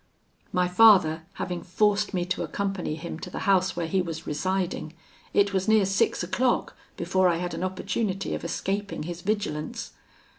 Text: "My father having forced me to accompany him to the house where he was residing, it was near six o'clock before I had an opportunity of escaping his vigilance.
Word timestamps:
"My 0.51 0.67
father 0.67 1.27
having 1.33 1.61
forced 1.61 2.11
me 2.11 2.25
to 2.25 2.41
accompany 2.41 2.95
him 2.95 3.19
to 3.19 3.29
the 3.29 3.41
house 3.45 3.75
where 3.75 3.85
he 3.85 4.01
was 4.01 4.25
residing, 4.25 4.93
it 5.31 5.53
was 5.53 5.67
near 5.67 5.85
six 5.85 6.23
o'clock 6.23 6.75
before 6.97 7.29
I 7.29 7.35
had 7.37 7.53
an 7.53 7.63
opportunity 7.63 8.33
of 8.33 8.43
escaping 8.43 9.03
his 9.03 9.21
vigilance. 9.21 9.91